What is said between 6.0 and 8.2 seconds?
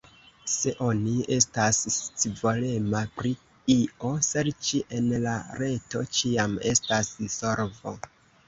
ĉiam estas solvo.